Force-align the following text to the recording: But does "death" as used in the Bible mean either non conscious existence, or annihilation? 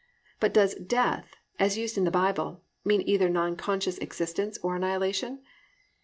But 0.39 0.51
does 0.51 0.73
"death" 0.73 1.35
as 1.59 1.77
used 1.77 1.95
in 1.95 2.05
the 2.05 2.09
Bible 2.09 2.63
mean 2.83 3.03
either 3.07 3.29
non 3.29 3.55
conscious 3.55 3.99
existence, 3.99 4.57
or 4.63 4.75
annihilation? 4.75 5.43